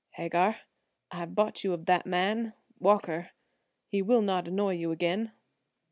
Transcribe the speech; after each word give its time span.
"Hagar, 0.15 0.61
I 1.11 1.17
have 1.17 1.35
bought 1.35 1.63
you 1.63 1.73
of 1.73 1.85
that 1.85 2.07
man–Walker–he 2.07 4.01
will 4.01 4.23
not 4.23 4.47
annoy 4.47 4.73
you 4.73 4.91
again." 4.91 5.31